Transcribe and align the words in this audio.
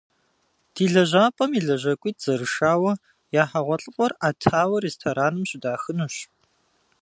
Ди 0.73 0.85
лэжьапӏэм 0.93 1.51
и 1.59 1.61
лэжьакӏуитӏ 1.67 2.21
зэрышауэ, 2.23 2.91
я 3.41 3.43
хьэгъуэлӏыгъуэр 3.49 4.11
ӏэтауэ 4.21 4.77
рестораным 4.85 5.43
щыдахынущ. 5.49 6.15